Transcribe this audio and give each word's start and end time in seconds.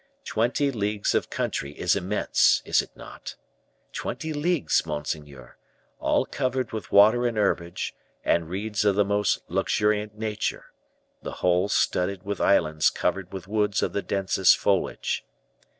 Twenty 0.25 0.71
leagues 0.71 1.13
of 1.13 1.29
country 1.29 1.73
is 1.73 1.95
immense, 1.95 2.63
is 2.65 2.81
it 2.81 2.89
not? 2.97 3.35
Twenty 3.93 4.33
leagues, 4.33 4.83
monseigneur, 4.83 5.57
all 5.99 6.25
covered 6.25 6.71
with 6.71 6.91
water 6.91 7.27
and 7.27 7.37
herbage, 7.37 7.93
and 8.25 8.49
reeds 8.49 8.83
of 8.83 8.95
the 8.95 9.05
most 9.05 9.43
luxuriant 9.47 10.17
nature; 10.17 10.71
the 11.21 11.33
whole 11.45 11.69
studded 11.69 12.23
with 12.23 12.41
islands 12.41 12.89
covered 12.89 13.31
with 13.31 13.47
woods 13.47 13.83
of 13.83 13.93
the 13.93 14.01
densest 14.01 14.57
foliage. 14.57 15.23